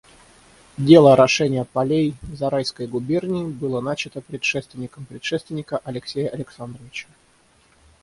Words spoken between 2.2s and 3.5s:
Зарайской губернии